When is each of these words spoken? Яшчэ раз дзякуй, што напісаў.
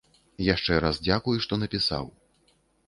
Яшчэ 0.53 0.79
раз 0.85 0.95
дзякуй, 1.05 1.37
што 1.47 1.53
напісаў. 1.67 2.05